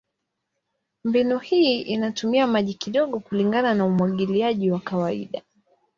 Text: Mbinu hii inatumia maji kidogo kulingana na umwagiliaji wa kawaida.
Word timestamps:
Mbinu 1.03 1.37
hii 1.39 1.81
inatumia 1.81 2.47
maji 2.47 2.73
kidogo 2.73 3.19
kulingana 3.19 3.73
na 3.73 3.85
umwagiliaji 3.85 4.71
wa 4.71 4.79
kawaida. 4.79 5.41